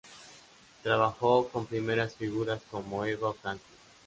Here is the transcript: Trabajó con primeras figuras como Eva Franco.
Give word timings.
Trabajó 0.81 1.47
con 1.49 1.67
primeras 1.67 2.15
figuras 2.15 2.59
como 2.71 3.05
Eva 3.05 3.35
Franco. 3.35 3.65